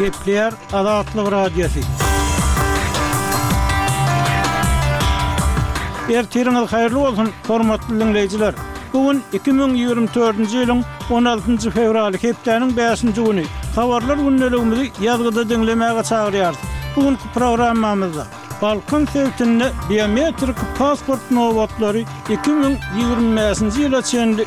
Kepler 0.00 0.54
Adatlı 0.72 1.32
Radyosu. 1.32 1.78
Bir 6.08 6.22
tirinal 6.24 6.66
hayırlı 6.68 6.98
olsun 6.98 7.28
hormatly 7.48 8.00
dinleyijiler. 8.00 8.54
Bugun 8.92 9.22
2024-nji 9.32 10.56
ýylyň 10.62 10.82
16-njy 11.10 11.70
fevraly 11.70 12.18
Kepleriň 12.18 12.70
5-nji 12.80 13.24
güni. 13.24 13.44
Habarlar 13.76 14.16
günnelerimizi 14.16 14.84
ýazgyda 15.04 15.48
dinlemäge 15.48 16.02
çagyrýar. 16.10 16.54
Bugünkü 16.96 17.24
programmamyzda 17.34 18.26
Balkan 18.62 19.04
sevkinde 19.06 19.70
biometrik 19.90 20.56
pasport 20.78 21.30
novatları 21.30 22.04
2020-ci 22.28 23.82
ila 23.86 24.02
çendi 24.02 24.46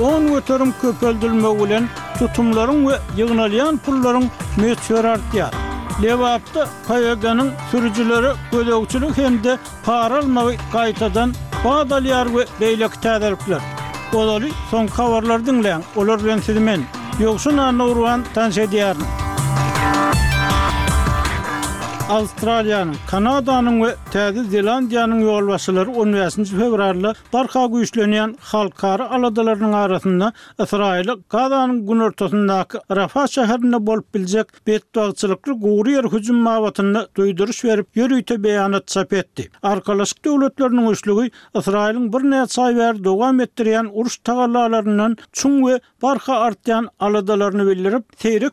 10 0.00 0.34
vötörüm 0.34 0.74
köpöldülme 0.80 1.46
ulen 1.48 1.88
tutumların 2.18 2.88
ve 2.88 2.94
yığnalyan 3.16 3.78
pulların 3.78 4.24
meçör 4.56 5.04
artya. 5.04 5.50
Levapta 6.02 6.68
Kayaga'nın 6.88 7.52
sürücülere 7.70 8.32
gödökçülük 8.52 9.16
hem 9.18 9.44
de 9.44 9.58
paralmavi 9.84 10.58
kaytadan 10.72 11.34
Bağdalyar 11.64 12.36
ve 12.36 12.44
Beylek 12.60 12.90
tədərplər. 13.04 13.60
Olali 14.14 14.50
son 14.70 14.86
kavarlar 14.86 15.46
dinleyen, 15.46 15.82
olor 15.96 16.20
ben 16.26 16.38
sizmen. 16.38 16.80
Yoksun 17.20 17.56
anna 17.58 17.84
uruan 17.86 18.24
Avstraliyanın, 22.12 22.94
Kanada'nın 23.10 23.82
ve 23.84 23.94
Tezi 24.12 24.44
Zelandiya'nın 24.44 25.20
yolbaşıları 25.20 25.90
19. 25.90 26.50
fevrarlı 26.50 27.14
barka 27.32 27.66
güçleniyen 27.66 28.36
halkarı 28.40 29.08
aladalarının 29.10 29.72
arasında 29.72 30.32
Israel'i 30.62 31.12
Gaza'nın 31.30 31.86
gün 31.86 32.00
Rafa 32.00 32.80
Rafah 32.96 33.26
şehrine 33.26 33.86
bolp 33.86 34.14
bilecek 34.14 34.46
beddoğçılıklı 34.66 35.52
Guriyer 35.52 36.04
hücum 36.04 36.36
mavatında 36.36 37.08
duyduruş 37.16 37.64
verip 37.64 37.86
yürüyte 37.96 38.42
beyanat 38.42 38.86
çap 38.86 39.12
etti. 39.12 39.50
Arkalaşık 39.62 40.24
devletlerinin 40.24 40.86
uçluğu 40.86 41.24
Israel'in 41.54 42.12
bir 42.12 42.18
neçay 42.30 42.76
ver 42.76 43.04
doğam 43.04 43.40
ettiriyen 43.40 43.88
uruş 43.92 44.16
tağırlarlarının 44.16 45.16
çun 45.32 45.66
ve 45.66 45.80
barka 46.02 46.34
artyan 46.36 46.88
aladalarını 47.00 47.66
bildirip 47.66 48.04
seyrek 48.16 48.52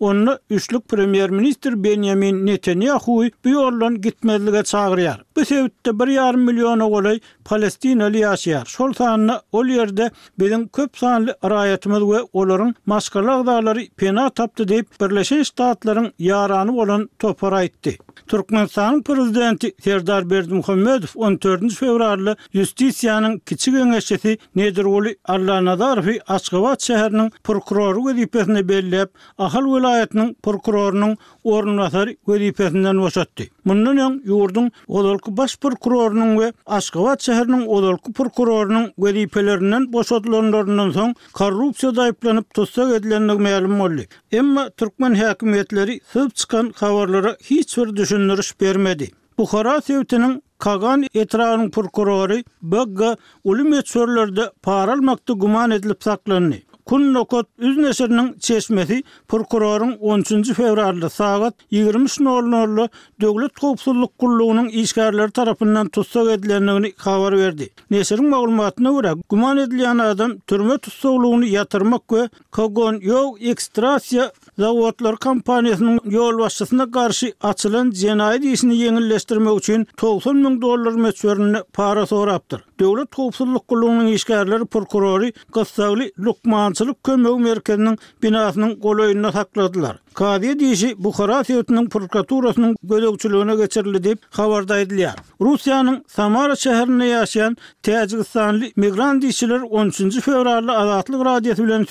Onu 0.00 0.38
üçlük 0.50 0.88
premier 0.88 1.30
minister 1.30 1.84
Benjamin 1.84 2.46
Netanyahu 2.46 3.24
bu 3.44 3.48
yollan 3.48 4.00
gitmezlige 4.00 4.62
çağıryar. 4.62 5.24
Bu 5.36 5.44
sebeple 5.44 5.90
1.5 5.90 6.36
milyon 6.36 6.80
ogulay 6.80 7.20
Palestina 7.44 8.04
liyasyar. 8.04 8.64
Sultan 8.66 9.30
ol 9.52 9.66
yerde 9.66 10.10
bizim 10.38 10.68
köp 10.68 10.98
sanlı 10.98 11.36
arayatymyz 11.42 11.98
we 12.00 12.18
olaryň 12.34 12.72
maskalaqdaryny 12.86 13.86
pena 13.96 14.30
tapdy 14.30 14.62
diýip 14.62 14.86
Birleşen 15.00 15.42
Ştatlaryň 15.42 16.12
yaranyny 16.18 16.72
bolan 16.76 17.10
topara 17.18 17.62
etdi. 17.62 17.98
Turkmenistanin 18.28 19.02
prezidenti 19.02 19.74
Serdar 19.84 20.24
Berdim 20.30 20.62
14 20.62 21.74
fevrali 21.78 22.34
justizianin 22.54 23.38
kiçi 23.38 23.70
eshtithi 23.98 24.34
Nediruli 24.60 25.16
Arlanadarfi 25.36 26.16
Aşgabat 26.32 26.80
şäheriniň 26.88 27.30
purkuror 27.44 27.96
u 28.04 28.10
edipetni 28.12 28.62
bellep, 28.68 29.10
Ahal 29.38 29.64
welaýatynyň 29.74 30.34
prokurorynyň 30.48 31.16
orin 31.44 31.76
rathari 31.78 32.16
u 32.26 33.53
Mundan 33.64 33.98
öň 34.06 34.16
ýurdun 34.28 34.66
Odolky 34.86 35.32
baş 35.36 35.52
prokurorunyň 35.64 36.32
we 36.38 36.48
Aşgabat 36.78 37.22
şäheriniň 37.26 37.62
Odolky 37.76 38.12
prokurorunyň 38.18 38.90
wezipelerinden 39.04 39.86
boşadylanlaryndan 39.94 40.90
soň 40.96 41.14
korrupsiýa 41.38 41.94
daýyplanyp 42.00 42.50
tutsak 42.58 42.92
edilendigi 42.98 43.46
ma'lum 43.46 43.78
boldy. 43.78 44.04
Emma 44.40 44.64
türkmen 44.82 45.16
häkimetleri 45.20 45.96
söp 46.12 46.34
çykan 46.36 46.72
habarlara 46.76 47.32
hiç 47.50 47.76
bir 47.78 47.96
düşündiriş 47.96 48.60
bermedi. 48.60 49.10
Bukhara 49.38 49.80
sewtinin 49.80 50.42
Kagan 50.58 51.04
etrağının 51.14 51.70
prokurori 51.70 52.44
Bögga 52.62 53.16
ulum 53.44 53.72
etsörlerde 53.72 54.50
paralmakta 54.62 55.32
guman 55.32 55.70
edilip 55.70 56.02
saklanı. 56.02 56.54
Kunnokot 56.86 57.46
üzneşirinin 57.58 58.36
çeşmesi 58.40 59.02
prokurorun 59.28 59.92
13-cü 59.92 60.54
fevrarlı 60.54 61.10
sağat 61.10 61.54
23-nolunorlu 61.72 62.88
dövlet 63.20 63.52
kopsulluk 63.60 64.18
kulluğunun 64.18 64.68
işgarları 64.68 65.30
tarafından 65.30 65.88
tutsak 65.88 66.28
edilenini 66.30 66.92
kavar 66.92 67.32
verdi. 67.38 67.68
Neşirin 67.90 68.28
mağlumatına 68.28 68.92
vura 68.92 69.14
guman 69.28 69.56
edilen 69.56 69.98
adam 69.98 70.36
türme 70.46 70.78
tutsakluğunu 70.78 71.44
yatırmak 71.44 72.12
ve 72.12 72.28
kogon 72.52 72.98
yo 73.00 73.32
ekstrasya 73.40 74.32
zavotlar 74.58 75.16
kampanyasının 75.16 76.00
yol 76.04 76.38
başlasına 76.38 76.90
karşı 76.90 77.32
açılan 77.42 77.90
cenayi 77.90 78.42
deyisini 78.42 78.76
yenilleştirmek 78.76 79.58
için 79.58 79.86
90 80.02 80.36
min 80.36 80.62
dolar 80.62 80.92
meçverini 80.92 81.56
para 81.72 82.06
sorabdır. 82.06 82.64
Döglet 82.80 83.14
kopsulluk 83.14 83.68
kulluğunun 83.68 84.16
kulluk 84.16 84.70
purkurori 84.70 85.32
kulluk 85.52 86.18
lukman 86.20 86.73
Dehkançılık 86.74 87.04
kömök 87.04 87.38
merkezinin 87.40 87.98
binasının 88.22 88.76
kolayına 88.80 89.32
sakladılar. 89.32 89.98
Kadi 90.14 90.58
Dişi 90.58 90.94
Bukhara 91.04 91.42
Fiyotunun 91.42 91.88
Prokraturasının 91.88 92.76
gölökçülüğüne 92.82 93.56
geçirli 93.56 94.04
deb 94.04 94.16
havarda 94.30 94.78
ediliyar. 94.78 95.14
Rusiyanın 95.40 96.04
Samara 96.08 96.56
şehirinde 96.56 97.04
yaşayan 97.04 97.56
Tehacikistanli 97.82 98.72
Migrant 98.76 99.24
13. 99.70 100.20
fevralda 100.20 100.72
Azatlı 100.72 101.24
Radiyat 101.24 101.58
bilen 101.58 101.86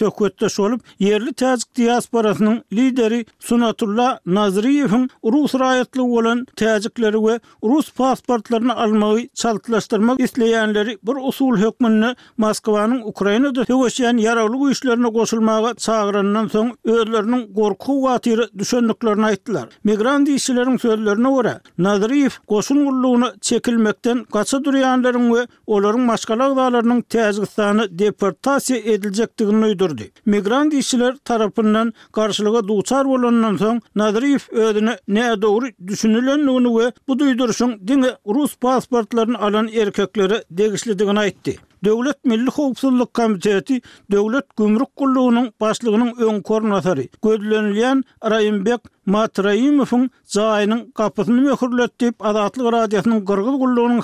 yerli 0.99 1.33
Tajik 1.33 1.75
Diyasparası'nın 1.75 2.63
lideri 2.73 3.25
Sunatulla 3.39 4.19
Nazriyev'in 4.25 5.09
Rus 5.23 5.55
rayetli 5.55 6.01
olan 6.01 6.45
Tehacikleri 6.55 7.25
ve 7.27 7.39
Rus 7.63 7.91
pasportlarını 7.91 8.75
almayı 8.75 9.29
çalıtlaştırmak 9.33 10.19
isleyenleri 10.19 10.97
bir 11.03 11.27
usul 11.27 11.57
hükmünü 11.57 12.15
Moskva'nın 12.37 13.01
Ukrainada 13.01 13.61
hükmünü 13.61 13.87
hükmünü 13.87 14.11
hükmünü 14.19 14.59
hükmünü 14.69 15.07
hükmünü 15.07 16.55
song 16.55 16.73
hükmünü 16.85 17.47
hükmünü 17.47 18.12
hatir 18.13 18.41
düşündüklerini 18.57 19.25
aittiler. 19.25 19.63
Migrant 19.83 20.29
işçilerin 20.29 20.77
sözlerine 20.77 21.31
göre 21.35 21.53
Nazriyev 21.77 22.29
koşun 22.47 22.85
kulluğunu 22.85 23.33
çekilmekten 23.41 24.23
kaçı 24.23 24.63
duruyanların 24.63 25.33
ve 25.35 25.47
onların 25.67 25.99
maşkalak 25.99 26.55
dağlarının 26.57 27.01
tezgistanı 27.01 27.99
deportasiya 27.99 28.79
edilecektiğini 28.79 29.65
uydurdu. 29.65 30.01
Migrant 30.25 30.73
işçiler 30.73 31.15
tarafından 31.17 31.93
karşılığa 32.11 32.67
duçar 32.67 33.05
olundan 33.05 33.57
son 33.57 33.81
Nazriyev 33.95 34.39
ödüne 34.51 34.97
ne 35.07 35.41
doğru 35.41 35.65
düşünülenliğini 35.87 36.77
ve 36.79 36.91
bu 37.07 37.19
duyduruşun 37.19 37.87
dini 37.87 38.09
Rus 38.35 38.57
pasportlarını 38.57 39.37
alan 39.39 39.67
erkeklere 39.67 40.43
degişlediğini 40.51 41.19
aittiler. 41.19 41.57
Döwlet 41.83 42.25
Milli 42.25 42.49
Howpsuzlyk 42.51 43.13
Komiteti 43.13 43.81
Döwlet 44.11 44.47
Gümrük 44.57 44.91
Gullugynyň 44.99 45.47
başlygynyň 45.63 46.11
öň 46.27 46.39
kornasary, 46.49 47.05
gödlenilýän 47.23 48.03
Raýymbek 48.31 48.81
Matraimov'un 49.05 50.09
zayının 50.25 50.91
kapısını 50.91 51.41
mökürlet 51.41 52.01
deyip 52.01 52.25
adatlı 52.25 52.71
radiyasının 52.71 53.25
gırgıl 53.25 53.59
gulluğunun 53.59 53.97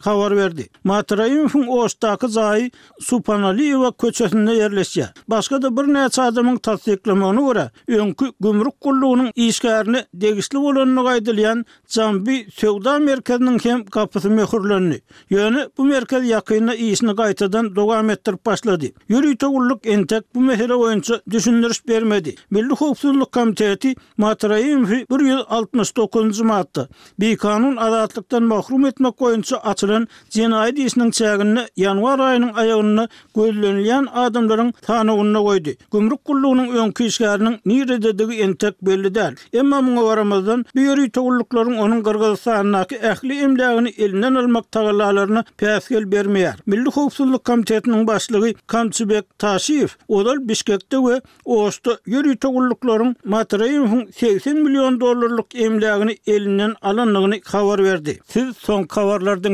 xavar 0.00 0.36
verdi. 0.36 0.68
Matraimov'un 0.84 1.66
oştaki 1.66 2.28
zayi 2.28 2.70
supanali 3.00 3.70
eva 3.70 3.92
köçesinde 3.92 4.52
yerleşe. 4.52 5.08
Başka 5.28 5.62
da 5.62 5.76
bir 5.76 5.82
neç 5.92 6.18
adamın 6.18 6.56
tatsiklama 6.56 7.26
onu 7.26 7.40
vura. 7.40 7.70
Önkü 7.88 8.26
gümrük 8.40 8.80
gulluğunun 8.80 9.32
işgarini 9.34 10.04
degisli 10.14 10.58
olanını 10.58 11.02
gaydilyan 11.02 11.64
zambi 11.86 12.46
sövda 12.54 12.98
merkezinin 12.98 13.58
kem 13.58 13.84
kapısı 13.84 14.30
mökürlerini. 14.30 15.00
Yöne 15.30 15.66
bu 15.78 15.84
merkez 15.84 16.28
yakayyna 16.28 16.74
iyisini 16.74 17.16
qaytadan 17.16 17.76
doga 17.76 18.02
metr 18.02 18.34
başladi. 18.46 18.92
Yürüytü 19.08 19.46
gulluk 19.46 19.86
entek 19.86 20.34
bu 20.34 20.40
mehle 20.40 20.74
oyuncu 20.74 21.20
düşündürüş 21.30 21.82
oyy 21.88 22.00
Milli 22.50 22.72
oyy 22.80 23.24
Matraim 24.24 24.78
169-cu 25.10 26.44
maddi. 26.44 26.88
Bir 27.20 27.36
kanun 27.36 27.76
adatlıktan 27.76 28.42
mahrum 28.42 28.86
etmek 28.86 29.16
koyunca 29.16 29.58
açılan 29.58 30.08
cinayi 30.30 30.76
disinin 30.76 31.10
çəgini 31.10 31.62
yanvar 31.76 32.18
ayının 32.18 32.52
ayağını 32.54 33.08
gözlönülyen 33.36 34.06
adamların 34.14 34.72
tanığına 34.82 35.40
koydu. 35.48 35.70
Gümrük 35.92 36.24
kulluğunun 36.24 36.68
önkü 36.80 37.04
işgərinin 37.04 37.56
nire 37.66 37.96
dediği 38.06 38.40
entek 38.42 38.82
belli 38.88 39.06
dəl. 39.18 39.32
Emma 39.58 39.80
muna 39.80 40.04
varamazdan 40.04 40.64
bir 40.76 40.80
yöri 40.90 41.10
toğullukların 41.10 41.76
onun 41.84 42.00
qırgızsanaki 42.06 42.96
əhli 43.12 43.34
imdəğini 43.48 43.90
elinden 44.04 44.34
almak 44.44 44.72
tağılalarını 44.72 45.44
pəskel 45.62 46.06
vermeyər. 46.14 46.56
Milli 46.66 46.88
Hoksulluk 46.98 47.44
Komitetinin 47.44 48.06
başlığı 48.06 48.54
Kamçibek 48.66 49.38
Taşiyev 49.38 49.88
odal 50.08 50.40
Bişkekte 50.48 50.96
ve 51.08 51.20
oosta 51.44 51.98
yöri 52.06 52.36
toğullukların 52.36 53.16
Matraim 53.24 53.86
80 54.22 54.54
milyon 54.56 55.00
dollarlık 55.00 55.54
emlağını 55.54 56.12
elinden 56.26 56.74
alanlığını 56.82 57.40
kavar 57.40 57.84
verdi. 57.84 58.20
Siz 58.28 58.56
son 58.56 58.82
kavarlardan 58.84 59.52